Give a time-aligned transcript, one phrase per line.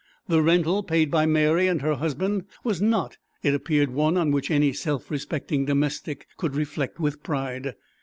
[0.27, 4.49] The rental paid by Mary and her husband was not, it appeared, one on which
[4.49, 7.75] any self respecting domestic could reflect with pride.